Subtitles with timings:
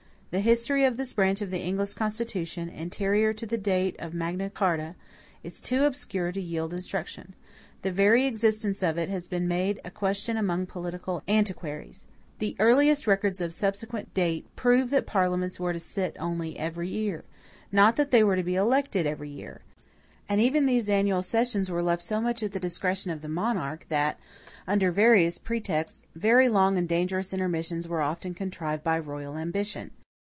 [0.33, 4.49] The history of this branch of the English Constitution, anterior to the date of Magna
[4.49, 4.95] Charta,
[5.43, 7.35] is too obscure to yield instruction.
[7.81, 12.05] The very existence of it has been made a question among political antiquaries.
[12.39, 17.25] The earliest records of subsequent date prove that parliaments were to SIT only every year;
[17.69, 19.59] not that they were to be ELECTED every year.
[20.29, 23.85] And even these annual sessions were left so much at the discretion of the monarch,
[23.89, 24.17] that,
[24.65, 29.91] under various pretexts, very long and dangerous intermissions were often contrived by royal ambition.